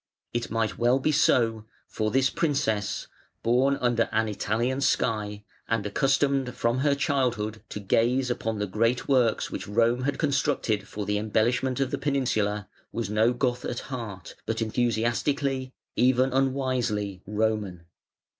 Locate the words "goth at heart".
13.31-14.33